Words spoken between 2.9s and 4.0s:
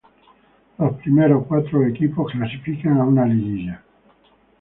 a una liguilla.